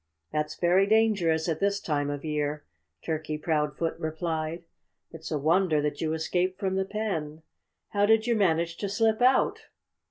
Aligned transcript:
"That's 0.31 0.55
very 0.59 0.87
dangerous 0.87 1.47
at 1.47 1.59
this 1.59 1.79
time 1.79 2.09
of 2.09 2.25
year," 2.25 2.65
Turkey 3.05 3.37
Proudfoot 3.37 3.99
replied. 3.99 4.63
"It's 5.11 5.29
a 5.29 5.37
wonder 5.37 5.79
that 5.79 6.01
you 6.01 6.13
escaped 6.15 6.59
from 6.59 6.73
the 6.75 6.85
pen. 6.85 7.43
How 7.89 8.07
did 8.07 8.25
you 8.25 8.35
manage 8.35 8.77
to 8.77 8.89
slip 8.89 9.21
out!" 9.21 9.67